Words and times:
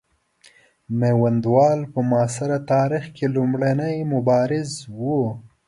میوندوال 0.99 1.79
په 1.91 1.99
معاصر 2.09 2.49
تاریخ 2.71 3.03
کې 3.15 3.25
لومړنی 3.35 3.95
مبارز 4.13 4.69
وو. 4.99 5.21